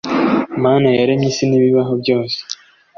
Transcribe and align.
mana 0.63 0.87
yaremye 0.97 1.27
isi 1.31 1.43
nibibaho 1.47 1.93
byose 2.01 2.37